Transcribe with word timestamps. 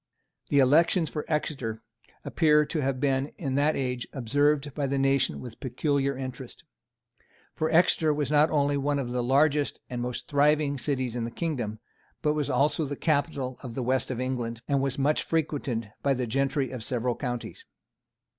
The 0.49 0.57
elections 0.57 1.11
for 1.11 1.25
Exeter 1.27 1.83
appear 2.25 2.65
to 2.65 2.81
have 2.81 2.99
been 2.99 3.27
in 3.37 3.53
that 3.53 3.75
age 3.75 4.07
observed 4.13 4.73
by 4.73 4.87
the 4.87 4.97
nation 4.97 5.39
with 5.39 5.59
peculiar 5.59 6.17
interest. 6.17 6.63
For 7.53 7.69
Exeter 7.69 8.11
was 8.11 8.31
not 8.31 8.49
only 8.49 8.77
one 8.77 8.97
of 8.97 9.11
the 9.11 9.21
largest 9.21 9.79
and 9.91 10.01
most 10.01 10.27
thriving 10.27 10.79
cities 10.79 11.15
in 11.15 11.23
the 11.23 11.29
Kingdom, 11.29 11.77
but 12.23 12.33
was 12.33 12.49
also 12.49 12.85
the 12.85 12.95
capital 12.95 13.59
of 13.61 13.75
the 13.75 13.83
West 13.83 14.09
of 14.09 14.19
England, 14.19 14.63
and 14.67 14.81
was 14.81 14.97
much 14.97 15.21
frequented 15.21 15.91
by 16.01 16.15
the 16.15 16.25
gentry 16.25 16.71
of 16.71 16.83
several 16.83 17.15
counties. 17.15 17.63